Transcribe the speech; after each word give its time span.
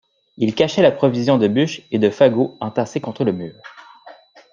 Il 0.37 0.55
cachait 0.55 0.81
la 0.81 0.91
provision 0.91 1.37
de 1.37 1.47
bûches 1.47 1.83
et 1.91 1.99
de 1.99 2.09
fagots 2.09 2.57
entassés 2.59 2.99
contre 2.99 3.23
le 3.23 3.33
mur. 3.33 3.61